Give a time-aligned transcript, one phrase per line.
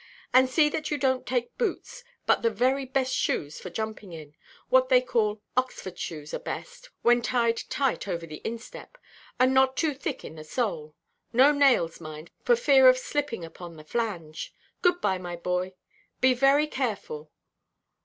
[0.33, 4.35] And see that you donʼt take boots, but the very best shoes for jumping in.
[4.69, 8.97] What they call 'Oxford shoes' are best, when tied tight over the instep,
[9.39, 10.95] and not too thick in the sole.
[11.31, 14.55] No nails, mind, for fear of slipping upon the flange.
[14.81, 15.75] Good–bye, my boy;
[16.19, 17.31] be very careful.